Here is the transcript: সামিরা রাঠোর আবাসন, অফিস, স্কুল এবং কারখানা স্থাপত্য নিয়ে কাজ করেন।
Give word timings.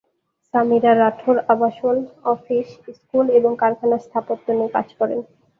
সামিরা 0.53 0.91
রাঠোর 0.95 1.37
আবাসন, 1.49 1.95
অফিস, 2.25 2.67
স্কুল 2.97 3.25
এবং 3.37 3.51
কারখানা 3.59 3.97
স্থাপত্য 4.05 4.45
নিয়ে 4.57 4.73
কাজ 4.75 4.87
করেন। 4.99 5.19